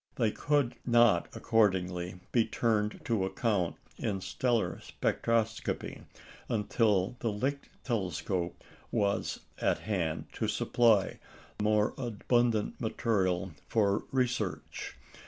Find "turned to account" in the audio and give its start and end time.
2.45-3.75